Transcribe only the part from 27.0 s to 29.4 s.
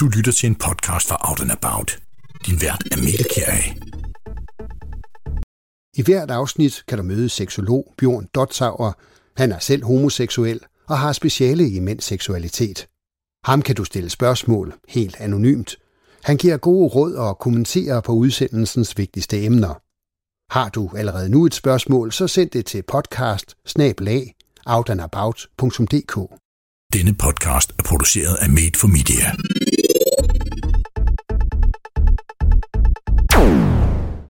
podcast er produceret af Made for Media.